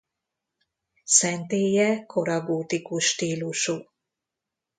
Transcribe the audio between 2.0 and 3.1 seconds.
kora gótikus